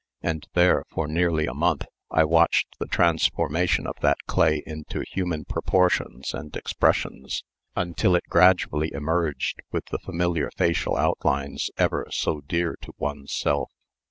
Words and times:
And 0.23 0.47
there, 0.55 0.83
for 0.89 1.07
nearly 1.07 1.45
a 1.45 1.53
month, 1.53 1.83
I 2.09 2.23
watched 2.23 2.79
the 2.79 2.87
transformation 2.87 3.85
of 3.85 3.97
that 4.01 4.17
clay 4.25 4.63
into 4.65 5.03
human 5.07 5.45
proportions 5.45 6.33
and 6.33 6.55
expressions, 6.55 7.43
until 7.75 8.15
it 8.15 8.23
gradually 8.27 8.89
emerged 8.93 9.61
with 9.71 9.85
the 9.91 9.99
familiar 9.99 10.49
facial 10.57 10.97
outlines 10.97 11.69
ever 11.77 12.07
so 12.09 12.41
dear 12.41 12.77
to 12.81 12.93
one's 12.97 13.31
self. 13.31 13.69